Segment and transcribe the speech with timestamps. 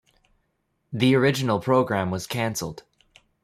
[0.91, 2.81] The original program was cancelled.